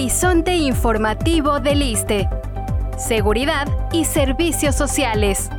Horizonte 0.00 0.56
Informativo 0.56 1.60
del 1.60 1.82
ISTE. 1.82 2.26
Seguridad 2.96 3.68
y 3.92 4.06
Servicios 4.06 4.74
Sociales. 4.74 5.50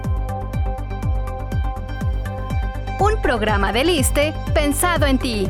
Un 2.99 3.21
programa 3.21 3.71
del 3.71 3.91
ISTE 3.91 4.34
pensado 4.55 5.05
en 5.05 5.20
ti. 5.20 5.48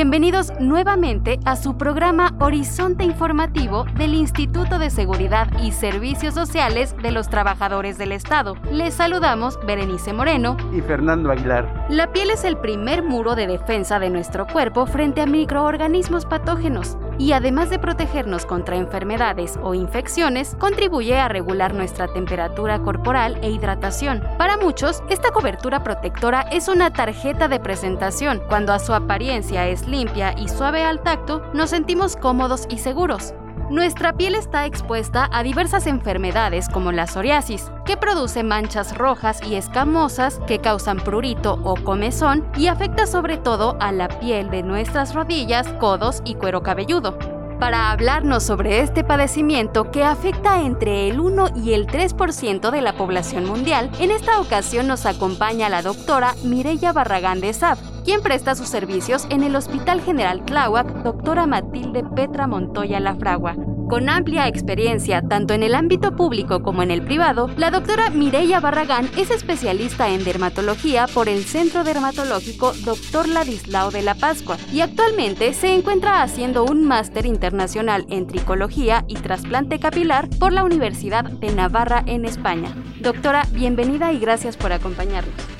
Bienvenidos 0.00 0.50
nuevamente 0.58 1.38
a 1.44 1.56
su 1.56 1.76
programa 1.76 2.34
Horizonte 2.40 3.04
Informativo 3.04 3.84
del 3.98 4.14
Instituto 4.14 4.78
de 4.78 4.88
Seguridad 4.88 5.48
y 5.62 5.72
Servicios 5.72 6.32
Sociales 6.32 6.96
de 7.02 7.10
los 7.10 7.28
Trabajadores 7.28 7.98
del 7.98 8.12
Estado. 8.12 8.56
Les 8.72 8.94
saludamos 8.94 9.58
Berenice 9.66 10.14
Moreno 10.14 10.56
y 10.72 10.80
Fernando 10.80 11.30
Aguilar. 11.30 11.84
La 11.90 12.10
piel 12.14 12.30
es 12.30 12.44
el 12.44 12.56
primer 12.56 13.02
muro 13.02 13.34
de 13.34 13.46
defensa 13.46 13.98
de 13.98 14.08
nuestro 14.08 14.46
cuerpo 14.46 14.86
frente 14.86 15.20
a 15.20 15.26
microorganismos 15.26 16.24
patógenos 16.24 16.96
y 17.20 17.32
además 17.32 17.68
de 17.68 17.78
protegernos 17.78 18.46
contra 18.46 18.76
enfermedades 18.76 19.58
o 19.62 19.74
infecciones, 19.74 20.56
contribuye 20.58 21.18
a 21.18 21.28
regular 21.28 21.74
nuestra 21.74 22.08
temperatura 22.08 22.80
corporal 22.80 23.38
e 23.42 23.50
hidratación. 23.50 24.24
Para 24.38 24.56
muchos, 24.56 25.02
esta 25.10 25.30
cobertura 25.30 25.84
protectora 25.84 26.40
es 26.50 26.68
una 26.68 26.90
tarjeta 26.90 27.46
de 27.46 27.60
presentación. 27.60 28.40
Cuando 28.48 28.72
a 28.72 28.78
su 28.78 28.94
apariencia 28.94 29.68
es 29.68 29.86
limpia 29.86 30.34
y 30.38 30.48
suave 30.48 30.82
al 30.82 31.02
tacto, 31.02 31.42
nos 31.52 31.68
sentimos 31.68 32.16
cómodos 32.16 32.66
y 32.70 32.78
seguros. 32.78 33.34
Nuestra 33.70 34.14
piel 34.14 34.34
está 34.34 34.66
expuesta 34.66 35.28
a 35.30 35.44
diversas 35.44 35.86
enfermedades 35.86 36.68
como 36.68 36.90
la 36.90 37.06
psoriasis, 37.06 37.70
que 37.86 37.96
produce 37.96 38.42
manchas 38.42 38.98
rojas 38.98 39.40
y 39.48 39.54
escamosas 39.54 40.40
que 40.48 40.58
causan 40.58 40.96
prurito 40.96 41.60
o 41.62 41.76
comezón 41.76 42.44
y 42.56 42.66
afecta 42.66 43.06
sobre 43.06 43.36
todo 43.36 43.76
a 43.78 43.92
la 43.92 44.08
piel 44.08 44.50
de 44.50 44.64
nuestras 44.64 45.14
rodillas, 45.14 45.68
codos 45.74 46.20
y 46.24 46.34
cuero 46.34 46.64
cabelludo. 46.64 47.16
Para 47.60 47.92
hablarnos 47.92 48.42
sobre 48.42 48.80
este 48.80 49.04
padecimiento 49.04 49.92
que 49.92 50.02
afecta 50.02 50.62
entre 50.62 51.08
el 51.08 51.20
1 51.20 51.50
y 51.62 51.74
el 51.74 51.86
3% 51.86 52.72
de 52.72 52.80
la 52.82 52.94
población 52.94 53.44
mundial, 53.44 53.88
en 54.00 54.10
esta 54.10 54.40
ocasión 54.40 54.88
nos 54.88 55.06
acompaña 55.06 55.68
la 55.68 55.82
doctora 55.82 56.34
Mireya 56.42 56.92
Barragán 56.92 57.40
de 57.40 57.52
SAP, 57.52 57.78
quien 58.04 58.22
presta 58.22 58.54
sus 58.54 58.68
servicios 58.68 59.26
en 59.30 59.42
el 59.42 59.56
Hospital 59.56 60.00
General 60.00 60.44
Tláhuac, 60.44 61.02
doctora 61.02 61.46
Matilde 61.46 62.04
Petra 62.14 62.46
Montoya 62.46 63.00
Lafragua. 63.00 63.56
Con 63.90 64.08
amplia 64.08 64.46
experiencia 64.46 65.20
tanto 65.20 65.52
en 65.52 65.64
el 65.64 65.74
ámbito 65.74 66.14
público 66.14 66.62
como 66.62 66.84
en 66.84 66.92
el 66.92 67.02
privado, 67.02 67.50
la 67.56 67.72
doctora 67.72 68.08
Mireya 68.08 68.60
Barragán 68.60 69.10
es 69.16 69.32
especialista 69.32 70.10
en 70.10 70.22
dermatología 70.22 71.08
por 71.12 71.28
el 71.28 71.42
Centro 71.42 71.82
Dermatológico 71.82 72.72
Dr. 72.84 73.26
Ladislao 73.26 73.90
de 73.90 74.02
la 74.02 74.14
Pascua 74.14 74.58
y 74.72 74.80
actualmente 74.80 75.52
se 75.54 75.74
encuentra 75.74 76.22
haciendo 76.22 76.64
un 76.64 76.84
máster 76.84 77.26
internacional 77.26 78.06
en 78.10 78.28
tricología 78.28 79.04
y 79.08 79.14
trasplante 79.14 79.80
capilar 79.80 80.28
por 80.38 80.52
la 80.52 80.62
Universidad 80.62 81.24
de 81.24 81.52
Navarra 81.52 82.04
en 82.06 82.24
España. 82.26 82.72
Doctora, 83.00 83.44
bienvenida 83.50 84.12
y 84.12 84.20
gracias 84.20 84.56
por 84.56 84.72
acompañarnos. 84.72 85.59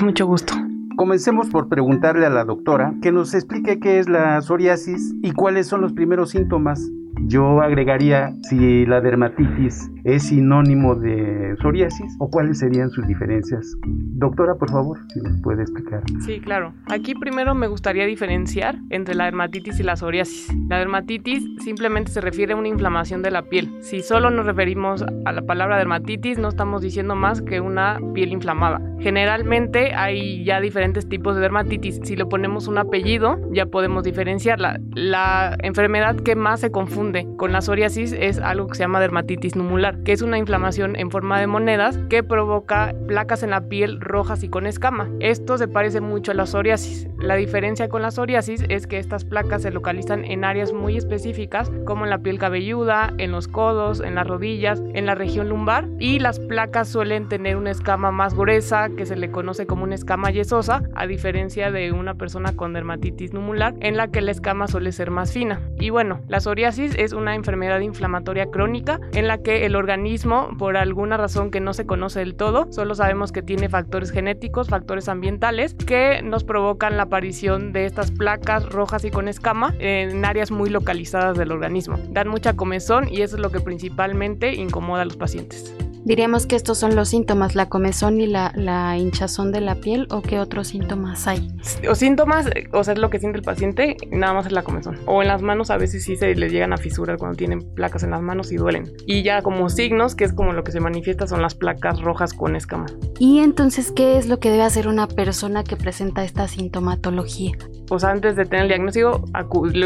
Mucho 0.00 0.26
gusto. 0.26 0.54
Comencemos 0.96 1.50
por 1.50 1.68
preguntarle 1.68 2.26
a 2.26 2.30
la 2.30 2.44
doctora 2.44 2.94
que 3.02 3.12
nos 3.12 3.34
explique 3.34 3.80
qué 3.80 3.98
es 3.98 4.08
la 4.08 4.40
psoriasis 4.40 5.14
y 5.22 5.32
cuáles 5.32 5.66
son 5.66 5.82
los 5.82 5.92
primeros 5.92 6.30
síntomas 6.30 6.90
yo 7.24 7.62
agregaría 7.62 8.34
si 8.42 8.84
la 8.86 9.00
dermatitis 9.00 9.90
es 10.04 10.24
sinónimo 10.24 10.94
de 10.94 11.56
psoriasis 11.60 12.14
o 12.18 12.30
cuáles 12.30 12.58
serían 12.58 12.90
sus 12.90 13.06
diferencias. 13.06 13.74
Doctora, 13.84 14.54
por 14.56 14.70
favor, 14.70 14.98
si 15.12 15.20
nos 15.20 15.40
puede 15.40 15.62
explicar. 15.62 16.02
Sí, 16.20 16.40
claro. 16.40 16.74
Aquí 16.86 17.14
primero 17.14 17.54
me 17.54 17.66
gustaría 17.66 18.06
diferenciar 18.06 18.78
entre 18.90 19.14
la 19.14 19.24
dermatitis 19.24 19.80
y 19.80 19.82
la 19.82 19.96
psoriasis. 19.96 20.54
La 20.68 20.78
dermatitis 20.78 21.44
simplemente 21.64 22.12
se 22.12 22.20
refiere 22.20 22.52
a 22.52 22.56
una 22.56 22.68
inflamación 22.68 23.22
de 23.22 23.30
la 23.30 23.42
piel. 23.42 23.72
Si 23.80 24.02
solo 24.02 24.30
nos 24.30 24.46
referimos 24.46 25.04
a 25.24 25.32
la 25.32 25.42
palabra 25.42 25.78
dermatitis, 25.78 26.38
no 26.38 26.48
estamos 26.48 26.82
diciendo 26.82 27.16
más 27.16 27.40
que 27.42 27.60
una 27.60 27.98
piel 28.14 28.32
inflamada. 28.32 28.80
Generalmente 29.00 29.94
hay 29.94 30.44
ya 30.44 30.60
diferentes 30.60 31.08
tipos 31.08 31.34
de 31.34 31.42
dermatitis. 31.42 32.00
Si 32.02 32.16
le 32.16 32.26
ponemos 32.26 32.66
un 32.66 32.78
apellido, 32.78 33.38
ya 33.52 33.66
podemos 33.66 34.04
diferenciarla. 34.04 34.80
La 34.94 35.56
enfermedad 35.62 36.16
que 36.16 36.34
más 36.34 36.60
se 36.60 36.70
confunde 36.70 37.26
con 37.36 37.52
la 37.52 37.60
psoriasis 37.60 38.12
es 38.12 38.38
algo 38.38 38.66
que 38.66 38.76
se 38.76 38.84
llama 38.84 39.00
dermatitis 39.00 39.56
numular, 39.56 40.02
que 40.02 40.12
es 40.12 40.22
una 40.22 40.38
inflamación 40.38 40.96
en 40.96 41.10
forma 41.10 41.38
de 41.40 41.46
monedas 41.46 41.98
que 42.08 42.22
provoca 42.22 42.94
placas 43.06 43.42
en 43.42 43.50
la 43.50 43.68
piel 43.68 44.00
rojas 44.00 44.42
y 44.42 44.48
con 44.48 44.66
escama. 44.66 45.10
Esto 45.20 45.58
se 45.58 45.68
parece 45.68 46.00
mucho 46.00 46.32
a 46.32 46.34
la 46.34 46.46
psoriasis. 46.46 47.08
La 47.18 47.36
diferencia 47.36 47.88
con 47.88 48.02
la 48.02 48.10
psoriasis 48.10 48.64
es 48.68 48.86
que 48.86 48.98
estas 48.98 49.24
placas 49.24 49.62
se 49.62 49.70
localizan 49.70 50.24
en 50.24 50.44
áreas 50.44 50.72
muy 50.72 50.96
específicas 50.96 51.70
como 51.84 52.04
en 52.04 52.10
la 52.10 52.18
piel 52.18 52.38
cabelluda, 52.38 53.12
en 53.18 53.32
los 53.32 53.48
codos, 53.48 54.00
en 54.00 54.14
las 54.14 54.26
rodillas, 54.26 54.82
en 54.94 55.06
la 55.06 55.14
región 55.14 55.48
lumbar 55.48 55.88
y 55.98 56.18
las 56.18 56.38
placas 56.40 56.88
suelen 56.88 57.28
tener 57.28 57.56
una 57.56 57.70
escama 57.70 58.10
más 58.10 58.34
gruesa 58.34 58.85
que 58.90 59.06
se 59.06 59.16
le 59.16 59.30
conoce 59.30 59.66
como 59.66 59.84
una 59.84 59.94
escama 59.94 60.30
yesosa 60.30 60.82
a 60.94 61.06
diferencia 61.06 61.70
de 61.70 61.92
una 61.92 62.14
persona 62.14 62.54
con 62.54 62.72
dermatitis 62.72 63.32
numular 63.32 63.74
en 63.80 63.96
la 63.96 64.08
que 64.08 64.20
la 64.20 64.30
escama 64.30 64.68
suele 64.68 64.92
ser 64.92 65.10
más 65.10 65.32
fina. 65.32 65.60
Y 65.78 65.90
bueno, 65.90 66.20
la 66.28 66.40
psoriasis 66.40 66.94
es 66.96 67.12
una 67.12 67.34
enfermedad 67.34 67.80
inflamatoria 67.80 68.46
crónica 68.50 69.00
en 69.12 69.28
la 69.28 69.38
que 69.38 69.66
el 69.66 69.76
organismo, 69.76 70.50
por 70.58 70.76
alguna 70.76 71.16
razón 71.16 71.50
que 71.50 71.60
no 71.60 71.72
se 71.72 71.86
conoce 71.86 72.20
del 72.20 72.34
todo, 72.34 72.66
solo 72.70 72.94
sabemos 72.94 73.32
que 73.32 73.42
tiene 73.42 73.68
factores 73.68 74.10
genéticos, 74.10 74.68
factores 74.68 75.08
ambientales, 75.08 75.74
que 75.74 76.20
nos 76.22 76.44
provocan 76.44 76.96
la 76.96 77.04
aparición 77.04 77.72
de 77.72 77.86
estas 77.86 78.10
placas 78.10 78.68
rojas 78.68 79.04
y 79.04 79.10
con 79.10 79.28
escama 79.28 79.74
en 79.78 80.24
áreas 80.24 80.50
muy 80.50 80.70
localizadas 80.70 81.36
del 81.36 81.52
organismo. 81.52 81.98
Dan 82.10 82.28
mucha 82.28 82.54
comezón 82.54 83.08
y 83.08 83.22
eso 83.22 83.36
es 83.36 83.42
lo 83.42 83.50
que 83.50 83.60
principalmente 83.60 84.54
incomoda 84.54 85.02
a 85.02 85.04
los 85.04 85.16
pacientes. 85.16 85.74
Diríamos 86.06 86.46
que 86.46 86.54
estos 86.54 86.78
son 86.78 86.94
los 86.94 87.08
síntomas, 87.08 87.56
la 87.56 87.68
comezón 87.68 88.20
y 88.20 88.28
la, 88.28 88.96
hinchazón 88.96 89.50
de 89.50 89.60
la 89.60 89.74
piel 89.74 90.06
o 90.12 90.22
qué 90.22 90.38
otros 90.38 90.68
síntomas 90.68 91.26
hay. 91.26 91.50
O 91.90 91.96
síntomas, 91.96 92.46
o 92.72 92.84
sea, 92.84 92.94
es 92.94 93.00
lo 93.00 93.10
que 93.10 93.18
siente 93.18 93.38
el 93.38 93.44
paciente, 93.44 93.96
nada 94.12 94.32
más 94.32 94.46
es 94.46 94.52
la 94.52 94.62
comezón. 94.62 95.00
O 95.06 95.22
en 95.22 95.26
las 95.26 95.42
manos 95.42 95.68
a 95.70 95.76
veces 95.76 96.04
sí 96.04 96.14
se 96.14 96.32
les 96.36 96.52
llegan 96.52 96.72
a 96.72 96.76
fisurar 96.76 97.16
cuando 97.18 97.36
tienen 97.36 97.74
placas 97.74 98.04
en 98.04 98.10
las 98.10 98.22
manos 98.22 98.52
y 98.52 98.56
duelen. 98.56 98.92
Y 99.04 99.24
ya 99.24 99.42
como 99.42 99.68
signos, 99.68 100.14
que 100.14 100.22
es 100.22 100.32
como 100.32 100.52
lo 100.52 100.62
que 100.62 100.70
se 100.70 100.78
manifiesta, 100.78 101.26
son 101.26 101.42
las 101.42 101.56
placas 101.56 102.00
rojas 102.00 102.34
con 102.34 102.54
escama. 102.54 102.86
Y 103.18 103.40
entonces, 103.40 103.90
¿qué 103.90 104.16
es 104.16 104.28
lo 104.28 104.38
que 104.38 104.52
debe 104.52 104.62
hacer 104.62 104.86
una 104.86 105.08
persona 105.08 105.64
que 105.64 105.74
presenta 105.74 106.22
esta 106.22 106.46
sintomatología? 106.46 107.58
Pues 107.88 108.04
antes 108.04 108.36
de 108.36 108.44
tener 108.44 108.62
el 108.62 108.68
diagnóstico, 108.68 109.24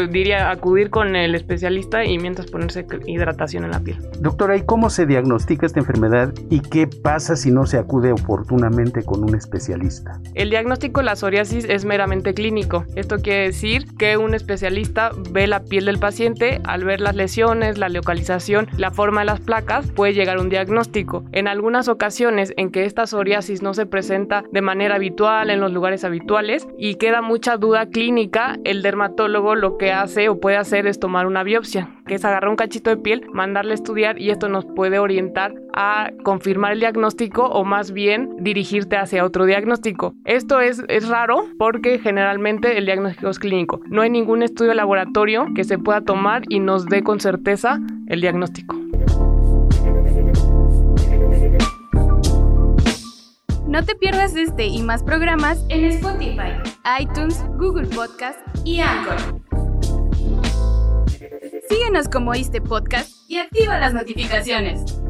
diría 0.09 0.51
acudir 0.51 0.89
con 0.89 1.15
el 1.15 1.35
especialista 1.35 2.03
y 2.05 2.17
mientras 2.17 2.49
ponerse 2.49 2.85
hidratación 3.05 3.65
en 3.65 3.71
la 3.71 3.79
piel. 3.79 3.97
Doctora, 4.19 4.57
¿y 4.57 4.63
cómo 4.63 4.89
se 4.89 5.05
diagnostica 5.05 5.65
esta 5.65 5.79
enfermedad? 5.79 6.01
y 6.49 6.59
qué 6.59 6.87
pasa 6.87 7.35
si 7.35 7.51
no 7.51 7.65
se 7.65 7.77
acude 7.77 8.11
oportunamente 8.11 9.03
con 9.03 9.23
un 9.23 9.35
especialista. 9.35 10.19
El 10.33 10.49
diagnóstico 10.49 10.99
de 10.99 11.05
la 11.05 11.15
psoriasis 11.15 11.65
es 11.65 11.85
meramente 11.85 12.33
clínico. 12.33 12.85
Esto 12.95 13.19
quiere 13.19 13.43
decir 13.43 13.85
que 13.97 14.17
un 14.17 14.33
especialista 14.33 15.11
ve 15.31 15.47
la 15.47 15.63
piel 15.63 15.85
del 15.85 15.99
paciente, 15.99 16.59
al 16.63 16.83
ver 16.83 17.01
las 17.01 17.15
lesiones, 17.15 17.77
la 17.77 17.89
localización, 17.89 18.67
la 18.77 18.91
forma 18.91 19.21
de 19.21 19.27
las 19.27 19.39
placas, 19.39 19.89
puede 19.91 20.13
llegar 20.13 20.37
a 20.37 20.41
un 20.41 20.49
diagnóstico. 20.49 21.23
En 21.31 21.47
algunas 21.47 21.87
ocasiones 21.87 22.53
en 22.57 22.71
que 22.71 22.85
esta 22.85 23.07
psoriasis 23.07 23.61
no 23.61 23.73
se 23.73 23.85
presenta 23.85 24.43
de 24.51 24.61
manera 24.61 24.95
habitual 24.95 25.49
en 25.49 25.59
los 25.59 25.71
lugares 25.71 26.03
habituales 26.03 26.67
y 26.77 26.95
queda 26.95 27.21
mucha 27.21 27.57
duda 27.57 27.89
clínica, 27.91 28.57
el 28.63 28.81
dermatólogo 28.81 29.55
lo 29.55 29.77
que 29.77 29.91
hace 29.91 30.29
o 30.29 30.39
puede 30.39 30.57
hacer 30.57 30.87
es 30.87 30.99
tomar 30.99 31.27
una 31.27 31.43
biopsia, 31.43 31.89
que 32.07 32.15
es 32.15 32.25
agarrar 32.25 32.49
un 32.49 32.55
cachito 32.55 32.89
de 32.89 32.97
piel, 32.97 33.25
mandarle 33.31 33.71
a 33.71 33.75
estudiar 33.75 34.19
y 34.19 34.31
esto 34.31 34.49
nos 34.49 34.65
puede 34.65 34.99
orientar 34.99 35.53
a 35.73 36.11
confirmar 36.23 36.73
el 36.73 36.79
diagnóstico 36.79 37.45
o 37.45 37.63
más 37.63 37.91
bien 37.91 38.35
dirigirte 38.39 38.97
hacia 38.97 39.23
otro 39.23 39.45
diagnóstico. 39.45 40.15
Esto 40.25 40.59
es, 40.59 40.83
es 40.87 41.07
raro 41.07 41.45
porque 41.57 41.99
generalmente 41.99 42.77
el 42.77 42.85
diagnóstico 42.85 43.29
es 43.29 43.39
clínico. 43.39 43.81
No 43.87 44.01
hay 44.01 44.09
ningún 44.09 44.43
estudio 44.43 44.73
laboratorio 44.73 45.47
que 45.55 45.63
se 45.63 45.77
pueda 45.77 46.01
tomar 46.01 46.43
y 46.49 46.59
nos 46.59 46.85
dé 46.87 47.03
con 47.03 47.19
certeza 47.19 47.79
el 48.07 48.21
diagnóstico. 48.21 48.80
No 53.71 53.85
te 53.85 53.95
pierdas 53.95 54.35
este 54.35 54.65
y 54.65 54.81
más 54.81 55.01
programas 55.01 55.63
en 55.69 55.85
Spotify, 55.85 56.51
iTunes, 56.99 57.41
Google 57.57 57.87
Podcast 57.87 58.37
y 58.65 58.81
Anchor. 58.81 59.41
Síguenos 61.69 62.09
como 62.09 62.33
este 62.33 62.59
podcast 62.59 63.09
y 63.29 63.37
activa 63.37 63.79
las 63.79 63.93
notificaciones. 63.93 65.01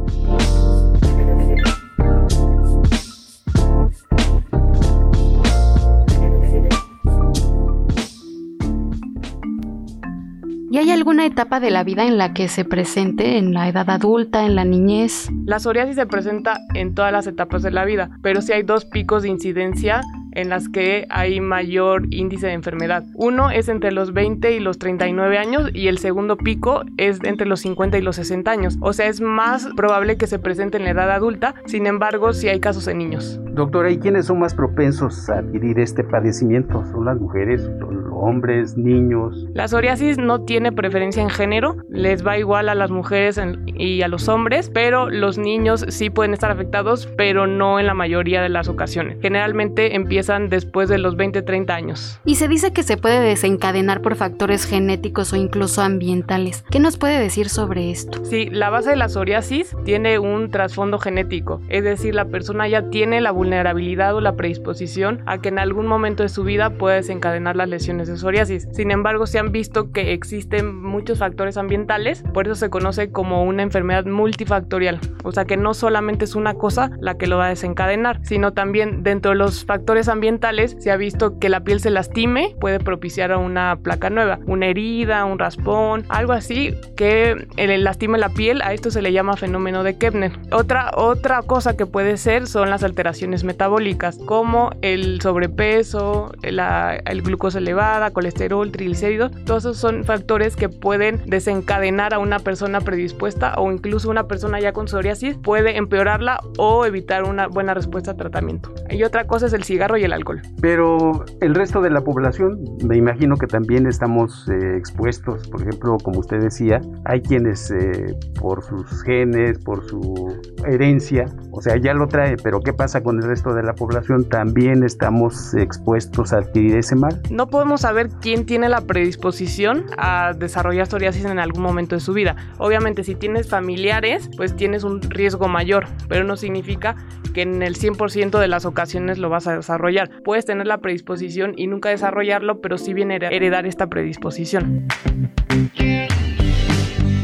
Alguna 11.12 11.26
etapa 11.26 11.60
de 11.60 11.72
la 11.72 11.84
vida 11.84 12.06
en 12.06 12.18
la 12.18 12.34
que 12.34 12.48
se 12.48 12.64
presente, 12.64 13.38
en 13.38 13.54
la 13.54 13.68
edad 13.68 13.90
adulta, 13.90 14.46
en 14.46 14.56
la 14.56 14.64
niñez? 14.64 15.30
La 15.46 15.60
psoriasis 15.60 15.98
se 15.98 16.06
presenta 16.06 16.58
en 16.74 16.96
todas 16.96 17.12
las 17.12 17.28
etapas 17.28 17.62
de 17.64 17.70
la 17.70 17.84
vida, 17.84 18.12
pero 18.22 18.42
sí 18.42 18.54
hay 18.54 18.64
dos 18.64 18.86
picos 18.86 19.24
de 19.24 19.28
incidencia 19.28 20.00
en 20.32 20.50
las 20.50 20.70
que 20.70 21.08
hay 21.10 21.40
mayor 21.40 22.08
índice 22.10 22.48
de 22.48 22.54
enfermedad. 22.54 23.04
Uno 23.16 23.50
es 23.50 23.70
entre 23.70 23.92
los 23.92 24.14
20 24.14 24.52
y 24.54 24.60
los 24.60 24.78
39 24.80 25.38
años 25.38 25.70
y 25.74 25.88
el 25.88 25.98
segundo 25.98 26.38
pico 26.38 26.84
es 26.98 27.20
entre 27.24 27.48
los 27.48 27.62
50 27.62 27.98
y 27.98 28.02
los 28.02 28.16
60 28.18 28.50
años. 28.52 28.78
O 28.82 28.94
sea, 28.94 29.08
es 29.08 29.22
más 29.22 29.68
probable 29.76 30.18
que 30.18 30.28
se 30.28 30.40
presente 30.40 30.78
en 30.78 30.86
la 30.86 30.92
edad 30.92 31.12
adulta, 31.12 31.56
sin 31.66 31.88
embargo, 31.88 32.34
sí 32.34 32.50
hay 32.50 32.60
casos 32.60 32.88
en 32.88 32.98
niños. 32.98 33.40
Doctora, 33.54 33.92
¿y 33.92 34.00
quiénes 34.00 34.28
son 34.28 34.40
más 34.40 34.56
propensos 34.56 35.30
a 35.30 35.40
adquirir 35.40 35.80
este 35.80 36.04
padecimiento? 36.04 36.86
¿Son 36.92 37.06
las 37.06 37.20
mujeres, 37.20 37.62
son 37.80 38.04
los 38.04 38.14
hombres, 38.14 38.78
niños? 38.78 39.46
La 39.54 39.68
psoriasis 39.68 40.18
no 40.18 40.46
tiene 40.46 40.72
preferencia 40.72 41.22
en 41.22 41.30
género, 41.30 41.76
les 41.90 42.26
va 42.26 42.38
igual 42.38 42.70
a 42.70 42.76
las 42.76 42.92
mujeres 42.92 43.40
y 43.66 44.02
a 44.04 44.08
los 44.08 44.30
hombres, 44.30 44.70
pero 44.74 45.10
los 45.10 45.38
niños 45.38 45.86
sí 45.90 46.10
pueden 46.10 46.34
estar 46.34 46.52
afectados, 46.52 47.10
pero 47.18 47.46
no 47.46 47.80
en 47.80 47.88
la 47.88 47.94
mayoría 47.94 48.42
de 48.42 48.50
las 48.50 48.70
ocasiones. 48.70 49.18
Generalmente 49.22 49.96
empiezan 50.22 50.50
después 50.50 50.88
de 50.88 51.00
los 51.00 51.18
20-30 51.18 51.72
años. 51.72 52.20
Y 52.26 52.36
se 52.36 52.48
dice 52.48 52.72
que 52.72 52.84
se 52.84 52.96
puede 52.96 53.20
desencadenar 53.22 54.04
por 54.04 54.16
factores 54.16 54.66
genéticos 54.66 55.34
o 55.34 55.36
incluso 55.36 55.82
ambientales. 55.82 56.64
¿Qué 56.70 56.80
nos 56.80 56.98
puede 56.98 57.20
decir 57.20 57.50
sobre 57.50 57.90
esto? 57.90 58.24
Sí, 58.24 58.48
la 58.52 58.70
base 58.70 58.92
de 58.92 58.98
la 58.98 59.10
psoriasis 59.10 59.76
tiene 59.84 60.20
un 60.20 60.52
trasfondo 60.52 61.00
genético, 61.00 61.60
es 61.70 61.84
decir, 61.84 62.14
la 62.14 62.26
persona 62.26 62.68
ya 62.68 62.90
tiene 62.92 63.20
la 63.20 63.32
vulnerabilidad 63.32 64.14
o 64.14 64.22
la 64.22 64.36
predisposición 64.36 65.24
a 65.26 65.40
que 65.40 65.50
en 65.50 65.58
algún 65.58 65.88
momento 65.88 66.22
de 66.22 66.30
su 66.30 66.44
vida 66.44 66.70
pueda 66.70 66.98
desencadenar 66.98 67.56
las 67.56 67.70
lesiones 67.70 68.08
de 68.08 68.18
psoriasis. 68.18 68.68
Sin 68.74 68.92
embargo, 68.92 69.26
se 69.26 69.40
han 69.40 69.52
visto 69.52 69.92
que 69.92 70.14
existen 70.14 70.76
muchos 70.76 71.18
factores 71.18 71.58
ambientales, 71.58 72.24
por 72.32 72.46
eso 72.46 72.54
se 72.54 72.70
conoce 72.70 73.12
como 73.12 73.44
una 73.44 73.64
enfermedad 73.64 74.06
multifactorial, 74.06 75.00
o 75.24 75.32
sea 75.32 75.46
que 75.46 75.58
no 75.58 75.74
solamente 75.74 76.26
es 76.26 76.36
una 76.36 76.54
cosa 76.54 76.92
la 77.00 77.18
que 77.18 77.26
lo 77.26 77.38
va 77.38 77.48
a 77.48 77.50
desencadenar, 77.50 78.20
sino 78.22 78.54
también 78.54 79.02
dentro 79.02 79.32
de 79.32 79.38
los 79.38 79.66
factores 79.66 80.11
ambientales 80.12 80.76
se 80.80 80.92
ha 80.92 80.98
visto 80.98 81.40
que 81.40 81.50
la 81.50 81.64
piel 81.64 81.80
se 81.80 81.90
lastime, 81.90 82.56
puede 82.60 82.80
propiciar 82.80 83.36
una 83.36 83.78
placa 83.82 84.10
nueva, 84.10 84.40
una 84.46 84.68
herida, 84.68 85.26
un 85.26 85.40
raspón, 85.40 86.06
algo 86.10 86.34
así 86.34 86.76
que 86.96 87.48
lastime 87.58 88.18
la 88.18 88.30
piel, 88.30 88.62
a 88.62 88.74
esto 88.74 88.92
se 88.92 89.02
le 89.02 89.12
llama 89.12 89.38
fenómeno 89.38 89.84
de 89.84 89.98
Kepner. 89.98 90.32
Otra, 90.52 90.92
otra 90.96 91.42
cosa 91.42 91.76
que 91.76 91.86
puede 91.86 92.18
ser 92.18 92.48
son 92.48 92.70
las 92.70 92.84
alteraciones 92.84 93.44
metabólicas 93.44 94.18
como 94.26 94.72
el 94.82 95.22
sobrepeso, 95.22 96.32
la 96.44 96.92
el 97.06 97.22
glucosa 97.22 97.60
elevada, 97.60 98.12
colesterol, 98.12 98.72
triglicéridos. 98.72 99.32
Todos 99.46 99.64
esos 99.64 99.78
son 99.78 100.04
factores 100.04 100.56
que 100.56 100.70
pueden 100.70 101.22
desencadenar 101.26 102.14
a 102.14 102.20
una 102.20 102.40
persona 102.40 102.82
predispuesta 102.82 103.54
o 103.58 103.72
incluso 103.72 104.10
una 104.10 104.28
persona 104.28 104.60
ya 104.60 104.74
con 104.74 104.88
psoriasis 104.88 105.38
puede 105.38 105.78
empeorarla 105.78 106.42
o 106.58 106.86
evitar 106.86 107.24
una 107.24 107.48
buena 107.48 107.74
respuesta 107.74 108.12
a 108.12 108.18
tratamiento. 108.18 108.74
Y 108.90 109.04
otra 109.04 109.28
cosa 109.28 109.48
es 109.48 109.54
el 109.54 109.64
cigarro 109.64 109.98
y 110.02 110.06
el 110.06 110.14
alcohol. 110.14 110.42
Pero 110.62 111.24
el 111.42 111.56
resto 111.56 111.82
de 111.82 111.90
la 111.90 112.02
población, 112.02 112.60
me 112.84 112.98
imagino 112.98 113.36
que 113.38 113.48
también 113.48 113.88
estamos 113.88 114.48
eh, 114.50 114.78
expuestos. 114.78 115.48
Por 115.48 115.62
ejemplo, 115.62 115.98
como 116.04 116.20
usted 116.20 116.40
decía, 116.40 116.82
hay 117.06 117.22
quienes 117.22 117.72
eh, 117.72 118.16
por 118.40 118.64
sus 118.64 119.04
genes, 119.04 119.60
por 119.60 119.88
su 119.88 120.40
herencia, 120.68 121.26
o 121.52 121.62
sea, 121.62 121.78
ya 121.78 121.94
lo 121.94 122.08
trae, 122.08 122.36
pero 122.44 122.60
¿qué 122.60 122.74
pasa 122.74 123.02
con 123.02 123.18
el 123.18 123.24
resto 123.24 123.54
de 123.54 123.64
la 123.64 123.74
población, 123.74 124.28
también 124.28 124.84
estamos 124.84 125.54
expuestos 125.54 126.34
a 126.34 126.38
adquirir 126.38 126.78
ese 126.78 126.96
mal. 126.96 127.22
No 127.30 127.48
podemos 127.48 127.82
saber 127.82 128.10
quién 128.22 128.46
tiene 128.46 128.70
la 128.70 128.82
predisposición 128.82 129.86
a 129.98 130.34
desarrollar 130.34 130.88
psoriasis 130.88 131.26
en 131.26 131.40
algún 131.40 131.64
momento 131.64 131.96
de 131.96 132.02
su 132.02 132.14
vida. 132.14 132.36
Obviamente, 132.58 133.04
si 133.04 133.16
tienes 133.16 133.50
familiares, 133.50 134.30
pues 134.38 134.56
tienes 134.56 134.84
un 134.84 135.02
riesgo 135.02 135.48
mayor, 135.48 135.86
pero 136.08 136.24
no 136.24 136.38
significa 136.38 136.96
que 137.34 137.44
en 137.44 137.62
el 137.62 137.76
100% 137.76 138.40
de 138.40 138.48
las 138.48 138.66
ocasiones 138.66 139.18
lo 139.18 139.30
vas 139.30 139.48
a 139.48 139.56
desarrollar. 139.56 139.91
Puedes 140.24 140.46
tener 140.46 140.68
la 140.68 140.80
predisposición 140.80 141.54
y 141.58 141.68
nunca 141.68 141.90
desarrollarlo, 141.90 142.62
pero 142.62 142.78
sí 142.78 142.94
viene 142.94 143.16
heredar 143.16 143.66
esta 143.66 143.88
predisposición. 143.88 144.88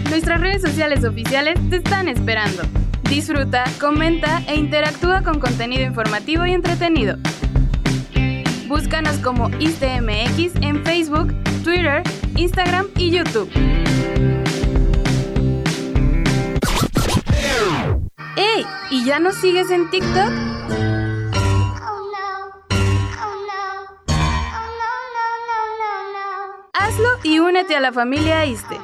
Nuestras 0.09 0.41
redes 0.41 0.61
sociales 0.61 1.03
oficiales 1.03 1.57
te 1.69 1.77
están 1.77 2.07
esperando. 2.07 2.63
Disfruta, 3.09 3.63
comenta 3.79 4.41
e 4.47 4.55
interactúa 4.55 5.21
con 5.21 5.39
contenido 5.39 5.83
informativo 5.83 6.45
y 6.45 6.51
entretenido. 6.51 7.17
Búscanos 8.67 9.17
como 9.19 9.49
ISTMX 9.59 10.55
en 10.61 10.83
Facebook, 10.83 11.33
Twitter, 11.63 12.03
Instagram 12.35 12.87
y 12.97 13.11
YouTube. 13.11 13.49
¡Ey! 18.35 18.65
¿Y 18.91 19.05
ya 19.05 19.19
nos 19.19 19.35
sigues 19.35 19.71
en 19.71 19.89
TikTok? 19.89 20.56
Y 27.27 27.39
únete 27.39 27.75
a 27.75 27.81
la 27.81 27.91
familia 27.91 28.45
ISTE. 28.45 28.77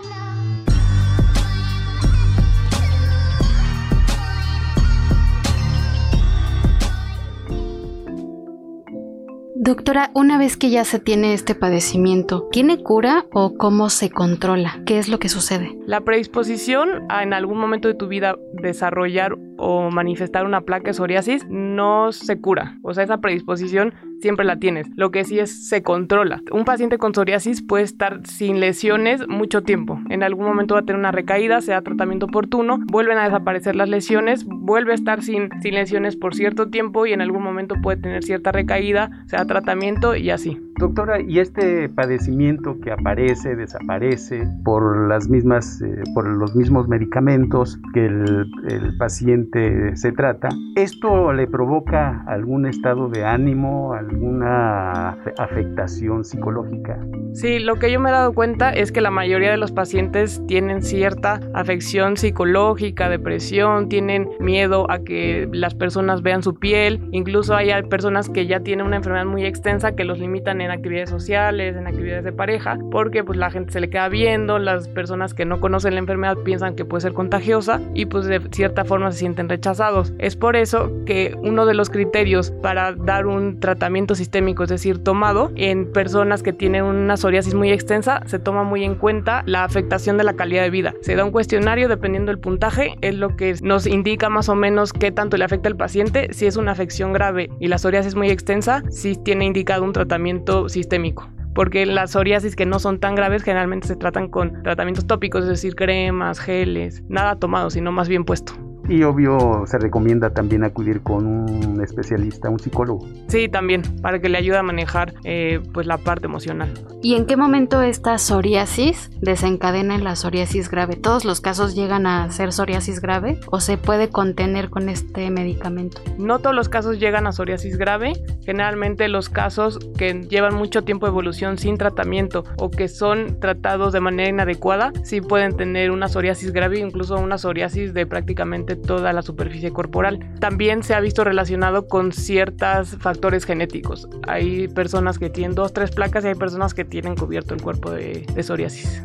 Doctora, 9.56 10.12
una 10.14 10.38
vez 10.38 10.58
que 10.58 10.70
ya 10.70 10.84
se 10.84 11.00
tiene 11.00 11.34
este 11.34 11.56
padecimiento, 11.56 12.50
¿tiene 12.52 12.84
cura 12.84 13.28
o 13.32 13.56
cómo 13.56 13.90
se 13.90 14.10
controla? 14.10 14.82
¿Qué 14.86 15.00
es 15.00 15.08
lo 15.08 15.20
que 15.20 15.30
sucede? 15.30 15.78
La 15.86 16.02
predisposición 16.02 17.06
a 17.08 17.24
en 17.24 17.34
algún 17.34 17.60
momento 17.60 17.88
de 17.88 17.94
tu 17.94 18.10
vida 18.10 18.36
desarrollar 18.52 19.38
o 19.64 19.90
manifestar 19.90 20.46
una 20.46 20.62
placa 20.62 20.88
de 20.88 20.94
psoriasis 20.94 21.48
no 21.50 22.12
se 22.12 22.40
cura. 22.40 22.78
O 22.82 22.94
sea, 22.94 23.04
esa 23.04 23.18
predisposición 23.18 23.94
siempre 24.20 24.46
la 24.46 24.58
tienes. 24.58 24.88
Lo 24.96 25.12
que 25.12 25.24
sí 25.24 25.40
es 25.40 25.68
se 25.68 25.84
controla. 25.84 26.42
Un 26.52 26.66
paciente 26.66 26.98
con 26.98 27.14
psoriasis 27.14 27.62
puede 27.62 27.84
estar 27.84 28.26
sin 28.26 28.60
lesiones 28.60 29.28
mucho 29.28 29.64
tiempo. 29.64 30.00
En 30.10 30.24
algún 30.24 30.46
momento 30.46 30.76
va 30.76 30.82
a 30.82 30.84
tener 30.84 31.00
una 31.00 31.12
recaída, 31.12 31.62
se 31.62 31.72
da 31.72 31.82
tratamiento 31.82 32.26
oportuno, 32.28 32.80
vuelven 32.88 33.18
a 33.18 33.26
desaparecer 33.26 33.76
las 33.76 33.90
lesiones, 33.90 34.46
vuelve 34.46 34.92
a 34.92 34.96
estar 34.96 35.22
sin, 35.22 35.50
sin 35.62 35.76
lesiones 35.76 36.16
por 36.16 36.36
cierto 36.36 36.70
tiempo 36.70 37.06
y 37.06 37.14
en 37.14 37.22
algún 37.22 37.44
momento 37.44 37.76
puede 37.82 38.02
tener 38.02 38.24
cierta 38.24 38.52
recaída, 38.52 39.12
se 39.28 39.38
da 39.38 39.46
tratamiento 39.46 40.16
y 40.16 40.30
así. 40.30 40.60
Doctora, 40.80 41.22
¿y 41.22 41.40
este 41.40 41.88
padecimiento 41.88 42.80
que 42.82 42.92
aparece, 42.92 43.56
desaparece 43.56 44.48
por 44.64 45.08
las 45.08 45.30
mismas, 45.30 45.82
eh, 45.82 46.04
por 46.16 46.28
los 46.28 46.56
mismos 46.56 46.88
medicamentos 46.88 47.80
que 47.94 48.06
el, 48.06 48.48
el 48.68 48.98
paciente 48.98 49.53
se 49.96 50.12
trata, 50.12 50.50
esto 50.76 51.32
le 51.32 51.48
provoca 51.48 52.24
algún 52.28 52.66
estado 52.66 53.10
de 53.10 53.24
ánimo, 53.24 53.94
alguna 53.94 55.18
afectación 55.38 56.26
psicológica? 56.26 57.00
Sí, 57.34 57.60
lo 57.60 57.76
que 57.76 57.92
yo 57.92 58.00
me 58.00 58.10
he 58.10 58.12
dado 58.12 58.34
cuenta 58.34 58.72
es 58.72 58.92
que 58.92 59.02
la 59.02 59.12
mayoría 59.12 59.52
de 59.52 59.58
los 59.58 59.72
pacientes 59.72 60.42
tienen 60.48 60.82
cierta 60.82 61.40
afección 61.54 62.18
psicológica, 62.18 63.10
depresión, 63.10 63.90
tienen 63.90 64.30
miedo 64.40 64.90
a 64.90 65.00
que 65.00 65.48
las 65.52 65.74
personas 65.74 66.22
vean 66.22 66.44
su 66.44 66.56
piel, 66.56 67.08
incluso 67.12 67.56
hay 67.56 67.72
personas 67.84 68.30
que 68.30 68.46
ya 68.46 68.60
tienen 68.60 68.86
una 68.86 68.98
enfermedad 68.98 69.26
muy 69.26 69.46
extensa 69.46 69.96
que 69.96 70.04
los 70.04 70.20
limitan 70.20 70.62
en 70.62 70.72
actividades 70.72 71.10
sociales, 71.10 71.76
en 71.76 71.88
actividades 71.88 72.24
de 72.24 72.32
pareja, 72.32 72.78
porque 72.92 73.24
pues 73.24 73.38
la 73.38 73.50
gente 73.50 73.72
se 73.72 73.80
le 73.80 73.90
queda 73.90 74.10
viendo, 74.10 74.60
las 74.60 74.88
personas 74.88 75.34
que 75.34 75.46
no 75.46 75.60
conocen 75.60 75.94
la 75.94 76.00
enfermedad 76.00 76.38
piensan 76.44 76.76
que 76.76 76.86
puede 76.86 77.02
ser 77.02 77.14
contagiosa 77.14 77.82
y 77.94 78.06
pues 78.06 78.26
de 78.26 78.42
cierta 78.52 78.86
forma 78.86 79.12
se 79.12 79.20
sienten 79.20 79.33
rechazados. 79.36 80.14
Es 80.20 80.36
por 80.36 80.56
eso 80.56 80.92
que 81.06 81.36
uno 81.42 81.66
de 81.66 81.74
los 81.74 81.90
criterios 81.90 82.52
para 82.62 82.94
dar 82.94 83.28
un 83.28 83.60
tratamiento 83.60 84.16
sistémico, 84.16 84.64
es 84.64 84.70
decir, 84.70 85.00
tomado 85.00 85.52
en 85.56 85.92
personas 85.92 86.44
que 86.44 86.54
tienen 86.54 86.84
una 86.84 87.18
psoriasis 87.18 87.54
muy 87.54 87.72
extensa, 87.72 88.22
se 88.26 88.40
toma 88.40 88.64
muy 88.64 88.84
en 88.84 88.96
cuenta 88.96 89.44
la 89.46 89.64
afectación 89.64 90.18
de 90.18 90.24
la 90.24 90.34
calidad 90.34 90.64
de 90.64 90.70
vida. 90.70 90.94
Se 91.02 91.16
da 91.16 91.26
un 91.26 91.32
cuestionario 91.32 91.88
dependiendo 91.88 92.32
del 92.32 92.40
puntaje, 92.40 92.96
es 93.02 93.16
lo 93.16 93.36
que 93.36 93.56
nos 93.62 93.88
indica 93.88 94.30
más 94.30 94.50
o 94.50 94.56
menos 94.56 94.94
qué 94.94 95.12
tanto 95.12 95.38
le 95.38 95.46
afecta 95.46 95.70
al 95.70 95.78
paciente, 95.78 96.30
si 96.34 96.46
es 96.46 96.56
una 96.56 96.72
afección 96.72 97.14
grave 97.14 97.50
y 97.60 97.68
la 97.68 97.78
psoriasis 97.78 98.16
muy 98.16 98.30
extensa, 98.30 98.84
si 98.90 99.16
tiene 99.16 99.46
indicado 99.46 99.84
un 99.84 99.94
tratamiento 99.94 100.70
sistémico 100.70 101.30
porque 101.54 101.86
las 101.86 102.12
psoriasis 102.12 102.56
que 102.56 102.66
no 102.66 102.80
son 102.80 103.00
tan 103.00 103.16
graves 103.16 103.44
generalmente 103.44 103.88
se 103.88 103.96
tratan 103.96 104.28
con 104.28 104.64
tratamientos 104.64 105.06
tópicos, 105.06 105.44
es 105.44 105.50
decir, 105.50 105.76
cremas, 105.76 106.40
geles, 106.40 107.04
nada 107.08 107.38
tomado, 107.38 107.70
sino 107.70 107.92
más 107.92 108.10
bien 108.10 108.26
puesto. 108.26 108.54
Y 108.90 109.04
obvio 109.04 109.64
se 109.66 109.80
recomienda 109.80 110.32
también 110.32 110.64
acudir 110.64 111.02
con 111.02 111.26
un 111.26 111.82
especialista, 111.82 112.50
un 112.50 112.60
psicólogo. 112.60 113.08
Sí, 113.28 113.48
también, 113.48 113.82
para 114.02 114.20
que 114.20 114.30
le 114.30 114.38
ayude 114.38 114.58
a 114.58 114.64
manejar 114.64 115.14
eh, 115.24 115.62
pues 115.74 115.88
la 115.88 115.98
parte 115.98 116.26
emocional. 116.26 116.74
¿Y 117.02 117.16
en 117.16 117.26
qué 117.26 117.38
momento 117.38 117.82
esta 117.82 118.18
psoriasis 118.18 119.10
desencadena 119.22 119.96
en 119.96 120.04
la 120.04 120.16
psoriasis 120.16 120.70
grave? 120.70 120.96
¿Todos 120.96 121.24
los 121.26 121.42
casos 121.42 121.76
llegan 121.76 122.08
a 122.08 122.30
ser 122.32 122.52
psoriasis 122.52 123.02
grave 123.02 123.40
o 123.52 123.60
se 123.60 123.78
puede 123.78 124.10
contener 124.10 124.70
con 124.70 124.90
este 124.90 125.30
medicamento? 125.30 126.02
No 126.18 126.40
todos 126.40 126.56
los 126.56 126.70
casos 126.70 127.00
llegan 127.00 127.28
a 127.28 127.32
psoriasis 127.32 127.78
grave. 127.78 128.14
Generalmente 128.46 129.08
los 129.08 129.30
casos 129.30 129.80
que 129.98 130.14
llevan 130.14 130.56
mucho 130.56 130.84
tiempo 130.84 131.06
de 131.06 131.12
evolución 131.12 131.58
sin 131.58 131.78
tratamiento 131.78 132.44
o 132.58 132.70
que 132.70 132.88
son 132.88 133.40
tratados 133.40 133.94
de 133.94 134.00
manera 134.00 134.30
inadecuada, 134.30 134.92
sí 135.04 135.22
pueden 135.22 135.56
tener 135.56 135.92
una 135.92 136.08
psoriasis 136.08 136.52
grave, 136.52 136.80
incluso 136.80 137.16
una 137.16 137.38
psoriasis 137.38 137.94
de 137.94 138.06
prácticamente 138.06 138.73
toda 138.76 139.14
la 139.14 139.22
superficie 139.22 139.72
corporal. 139.72 140.20
También 140.40 140.84
se 140.84 140.94
ha 140.94 141.00
visto 141.00 141.24
relacionado 141.24 141.88
con 141.88 142.12
ciertos 142.12 142.98
factores 143.00 143.46
genéticos. 143.46 144.08
Hay 144.28 144.68
personas 144.68 145.20
que 145.20 145.30
tienen 145.30 145.56
dos, 145.56 145.74
tres 145.74 145.92
placas 145.92 146.24
y 146.26 146.30
hay 146.30 146.36
personas 146.36 146.74
que 146.74 146.86
tienen 146.86 147.16
cubierto 147.16 147.54
el 147.54 147.62
cuerpo 147.62 147.92
de, 147.92 148.26
de 148.34 148.44
psoriasis. 148.44 149.04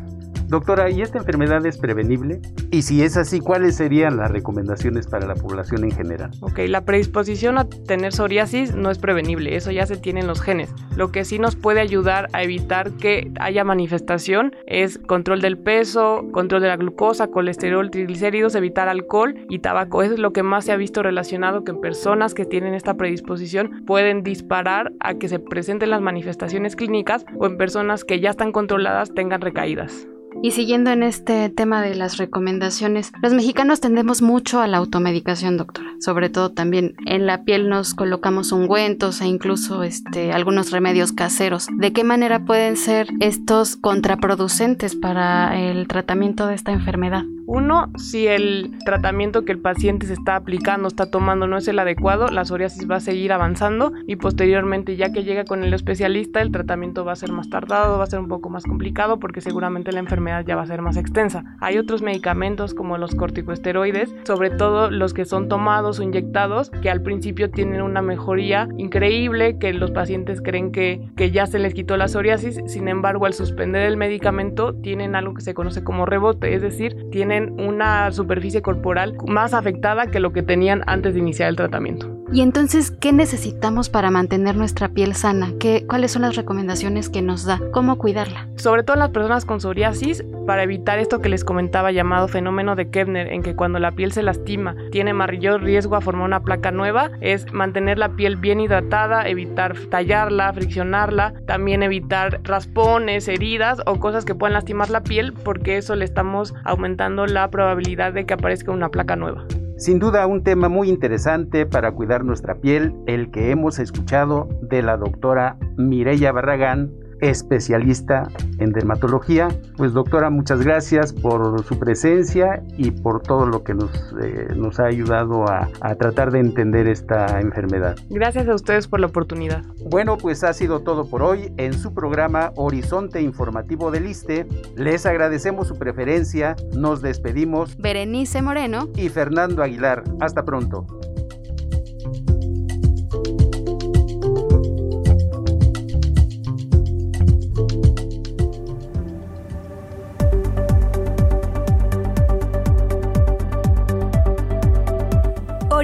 Doctora, 0.49 0.89
¿y 0.89 1.03
esta 1.03 1.19
enfermedad 1.19 1.63
es 1.67 1.77
prevenible? 1.77 2.41
Y 2.71 2.81
si 2.81 3.03
es 3.03 3.17
así, 3.17 3.39
¿cuáles 3.39 3.75
serían 3.75 4.17
las 4.17 4.31
recomendaciones 4.31 5.05
para 5.05 5.27
la 5.27 5.35
población 5.35 5.83
en 5.83 5.91
general? 5.91 6.31
Ok, 6.41 6.61
la 6.67 6.85
predisposición 6.85 7.59
a 7.59 7.69
tener 7.69 8.13
psoriasis 8.13 8.73
no 8.73 8.89
es 8.89 8.97
prevenible, 8.97 9.55
eso 9.55 9.69
ya 9.69 9.85
se 9.85 9.95
tiene 9.95 10.21
en 10.21 10.27
los 10.27 10.41
genes. 10.41 10.73
Lo 10.95 11.11
que 11.11 11.23
sí 11.23 11.37
nos 11.37 11.55
puede 11.55 11.81
ayudar 11.81 12.29
a 12.33 12.41
evitar 12.41 12.89
que 12.93 13.31
haya 13.39 13.63
manifestación 13.63 14.55
es 14.65 14.97
control 14.97 15.41
del 15.41 15.59
peso, 15.59 16.25
control 16.31 16.63
de 16.63 16.69
la 16.69 16.77
glucosa, 16.77 17.27
colesterol, 17.27 17.91
triglicéridos, 17.91 18.55
evitar 18.55 18.89
alcohol 18.89 19.35
y 19.49 19.59
tabaco. 19.59 20.01
Eso 20.01 20.15
es 20.15 20.19
lo 20.19 20.33
que 20.33 20.41
más 20.41 20.65
se 20.65 20.71
ha 20.71 20.77
visto 20.77 21.03
relacionado 21.03 21.63
que 21.63 21.71
en 21.71 21.79
personas 21.79 22.33
que 22.33 22.45
tienen 22.45 22.73
esta 22.73 22.95
predisposición 22.95 23.85
pueden 23.85 24.23
disparar 24.23 24.93
a 24.99 25.13
que 25.13 25.27
se 25.27 25.37
presenten 25.37 25.91
las 25.91 26.01
manifestaciones 26.01 26.75
clínicas 26.75 27.23
o 27.37 27.45
en 27.45 27.57
personas 27.57 28.03
que 28.03 28.19
ya 28.19 28.31
están 28.31 28.51
controladas 28.51 29.13
tengan 29.13 29.41
recaídas. 29.41 30.07
Y 30.41 30.51
siguiendo 30.51 30.91
en 30.91 31.03
este 31.03 31.49
tema 31.49 31.81
de 31.81 31.95
las 31.95 32.17
recomendaciones, 32.17 33.11
los 33.21 33.33
mexicanos 33.33 33.81
tendemos 33.81 34.21
mucho 34.21 34.61
a 34.61 34.67
la 34.67 34.77
automedicación, 34.77 35.57
doctora. 35.57 35.89
Sobre 35.99 36.29
todo 36.29 36.51
también 36.51 36.95
en 37.05 37.25
la 37.25 37.43
piel 37.43 37.67
nos 37.67 37.93
colocamos 37.93 38.53
ungüentos 38.53 39.19
e 39.19 39.27
incluso 39.27 39.83
este, 39.83 40.31
algunos 40.31 40.71
remedios 40.71 41.11
caseros. 41.11 41.67
¿De 41.77 41.91
qué 41.91 42.05
manera 42.05 42.45
pueden 42.45 42.77
ser 42.77 43.09
estos 43.19 43.75
contraproducentes 43.75 44.95
para 44.95 45.59
el 45.59 45.87
tratamiento 45.87 46.47
de 46.47 46.55
esta 46.55 46.71
enfermedad? 46.71 47.23
Uno, 47.51 47.91
si 47.97 48.27
el 48.27 48.77
tratamiento 48.85 49.43
que 49.43 49.51
el 49.51 49.57
paciente 49.57 50.05
se 50.05 50.13
está 50.13 50.35
aplicando, 50.35 50.87
está 50.87 51.09
tomando, 51.09 51.47
no 51.47 51.57
es 51.57 51.67
el 51.67 51.79
adecuado, 51.79 52.27
la 52.27 52.45
psoriasis 52.45 52.87
va 52.87 52.97
a 52.97 52.99
seguir 52.99 53.33
avanzando 53.33 53.91
y 54.05 54.17
posteriormente, 54.17 54.95
ya 54.97 55.11
que 55.11 55.23
llega 55.23 55.45
con 55.45 55.63
el 55.63 55.73
especialista, 55.73 56.43
el 56.43 56.51
tratamiento 56.51 57.05
va 57.05 57.13
a 57.13 57.15
ser 57.15 57.31
más 57.31 57.49
tardado, 57.49 57.97
va 57.97 58.03
a 58.03 58.07
ser 58.07 58.19
un 58.19 58.27
poco 58.27 58.51
más 58.51 58.65
complicado 58.65 59.17
porque 59.17 59.41
seguramente 59.41 59.91
la 59.91 59.97
enfermedad 59.97 60.45
ya 60.45 60.55
va 60.55 60.61
a 60.61 60.67
ser 60.67 60.83
más 60.83 60.95
extensa. 60.95 61.43
Hay 61.59 61.79
otros 61.79 62.03
medicamentos 62.03 62.75
como 62.75 62.99
los 62.99 63.15
corticosteroides, 63.15 64.13
sobre 64.25 64.51
todo 64.51 64.91
los 64.91 65.15
que 65.15 65.25
son 65.25 65.49
tomados 65.49 65.99
o 65.99 66.03
inyectados, 66.03 66.69
que 66.83 66.91
al 66.91 67.01
principio 67.01 67.49
tienen 67.49 67.81
una 67.81 68.03
mejoría 68.03 68.69
increíble, 68.77 69.57
que 69.57 69.73
los 69.73 69.89
pacientes 69.89 70.39
creen 70.43 70.71
que, 70.71 71.01
que 71.17 71.31
ya 71.31 71.47
se 71.47 71.57
les 71.57 71.73
quitó 71.73 71.97
la 71.97 72.09
psoriasis, 72.09 72.61
sin 72.67 72.87
embargo, 72.87 73.25
al 73.25 73.33
suspender 73.33 73.87
el 73.87 73.97
medicamento, 73.97 74.75
tienen 74.75 75.15
algo 75.15 75.33
que 75.33 75.41
se 75.41 75.55
conoce 75.55 75.83
como 75.83 76.05
rebote, 76.05 76.53
es 76.53 76.61
decir, 76.61 77.09
tienen 77.09 77.38
una 77.45 78.11
superficie 78.11 78.61
corporal 78.61 79.15
más 79.27 79.53
afectada 79.53 80.07
que 80.07 80.19
lo 80.19 80.33
que 80.33 80.43
tenían 80.43 80.83
antes 80.87 81.13
de 81.13 81.19
iniciar 81.19 81.49
el 81.49 81.55
tratamiento. 81.55 82.18
Y 82.31 82.41
entonces, 82.41 82.91
¿qué 82.91 83.11
necesitamos 83.11 83.89
para 83.89 84.11
mantener 84.11 84.55
nuestra 84.55 84.89
piel 84.89 85.15
sana? 85.15 85.51
¿Qué, 85.59 85.85
¿Cuáles 85.87 86.11
son 86.11 86.21
las 86.21 86.35
recomendaciones 86.35 87.09
que 87.09 87.23
nos 87.23 87.43
da? 87.43 87.59
¿Cómo 87.71 87.97
cuidarla? 87.97 88.47
Sobre 88.55 88.83
todo 88.83 88.97
las 88.97 89.09
personas 89.09 89.45
con 89.45 89.59
psoriasis, 89.59 90.23
para 90.45 90.61
evitar 90.61 90.99
esto 90.99 91.21
que 91.21 91.29
les 91.29 91.43
comentaba 91.43 91.91
llamado 91.91 92.27
fenómeno 92.27 92.75
de 92.75 92.91
Kevner, 92.91 93.33
en 93.33 93.41
que 93.41 93.55
cuando 93.55 93.79
la 93.79 93.93
piel 93.93 94.11
se 94.11 94.21
lastima 94.21 94.75
tiene 94.91 95.13
mayor 95.13 95.63
riesgo 95.63 95.95
a 95.95 96.01
formar 96.01 96.27
una 96.27 96.41
placa 96.41 96.69
nueva, 96.69 97.09
es 97.19 97.51
mantener 97.51 97.97
la 97.97 98.09
piel 98.09 98.35
bien 98.35 98.59
hidratada, 98.59 99.27
evitar 99.27 99.75
tallarla, 99.89 100.53
friccionarla, 100.53 101.33
también 101.47 101.81
evitar 101.81 102.41
raspones, 102.43 103.27
heridas 103.27 103.81
o 103.87 103.99
cosas 103.99 104.23
que 104.23 104.35
puedan 104.35 104.53
lastimar 104.53 104.91
la 104.91 105.01
piel, 105.01 105.33
porque 105.33 105.77
eso 105.77 105.95
le 105.95 106.05
estamos 106.05 106.53
aumentando 106.63 107.25
la 107.25 107.49
probabilidad 107.49 108.13
de 108.13 108.27
que 108.27 108.35
aparezca 108.35 108.71
una 108.71 108.89
placa 108.89 109.15
nueva. 109.15 109.45
Sin 109.79 109.97
duda 109.97 110.27
un 110.27 110.43
tema 110.43 110.67
muy 110.67 110.89
interesante 110.89 111.65
para 111.65 111.93
cuidar 111.93 112.25
nuestra 112.25 112.55
piel, 112.55 112.93
el 113.07 113.31
que 113.31 113.49
hemos 113.51 113.79
escuchado 113.79 114.49
de 114.61 114.81
la 114.81 114.97
doctora 114.97 115.57
Mireya 115.77 116.33
Barragán, 116.33 116.91
especialista 117.21 118.27
en 118.57 118.71
dermatología. 118.71 119.49
Pues 119.77 119.93
doctora, 119.93 120.29
muchas 120.29 120.61
gracias 120.61 121.13
por 121.13 121.63
su 121.63 121.79
presencia 121.79 122.63
y 122.77 122.91
por 122.91 123.21
todo 123.21 123.45
lo 123.45 123.63
que 123.63 123.73
nos, 123.73 123.91
eh, 124.21 124.47
nos 124.55 124.79
ha 124.79 124.85
ayudado 124.85 125.47
a, 125.47 125.69
a, 125.81 125.95
tratar 125.95 126.31
de 126.31 126.39
entender 126.39 126.87
esta 126.87 127.39
enfermedad. 127.39 127.97
Gracias 128.09 128.47
a 128.47 128.55
ustedes 128.55 128.87
por 128.87 128.99
la 128.99 129.07
oportunidad. 129.07 129.63
Bueno, 129.89 130.17
pues 130.17 130.43
ha 130.43 130.53
sido 130.53 130.81
todo 130.81 131.09
por 131.09 131.23
hoy 131.23 131.51
en 131.57 131.73
su 131.73 131.93
programa 131.93 132.51
Horizonte 132.55 133.21
Informativo 133.21 133.91
del 133.91 134.07
ISTE. 134.07 134.47
Les 134.75 135.05
agradecemos 135.05 135.67
su 135.67 135.77
preferencia, 135.77 136.55
nos 136.75 137.01
despedimos. 137.01 137.77
Berenice 137.77 138.41
Moreno 138.41 138.89
y 138.95 139.09
Fernando 139.09 139.63
Aguilar. 139.63 140.03
Hasta 140.19 140.45
pronto. 140.45 140.85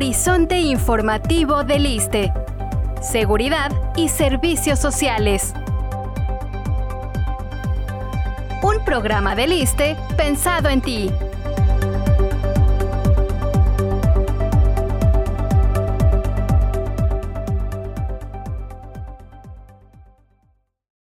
Horizonte 0.05 0.59
Informativo 0.59 1.63
del 1.63 1.88
ISTE. 1.88 2.31
Seguridad 3.01 3.71
y 3.95 4.09
Servicios 4.09 4.77
Sociales. 4.77 5.51
Un 8.62 8.85
programa 8.85 9.35
del 9.35 9.51
ISTE 9.51 9.97
pensado 10.15 10.69
en 10.69 10.81
ti. 10.81 11.12